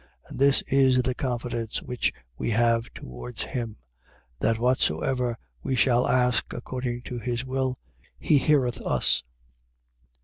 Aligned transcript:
5:14. 0.31 0.31
And 0.31 0.39
this 0.39 0.61
is 0.63 1.03
the 1.03 1.13
confidence 1.13 1.83
which 1.83 2.11
we 2.35 2.49
have 2.49 2.91
towards 2.95 3.43
him: 3.43 3.77
That, 4.39 4.57
whatsoever 4.57 5.37
we 5.61 5.75
shall 5.75 6.07
ask 6.07 6.53
according 6.53 7.03
to 7.03 7.19
his 7.19 7.45
will, 7.45 7.77
he 8.17 8.39
heareth 8.39 8.81
us. 8.81 9.23